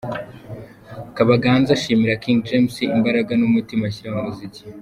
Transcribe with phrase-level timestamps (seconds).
[1.15, 4.61] Kabaganza ashimira King James imbaraga n'umutima ashyira mu muziki.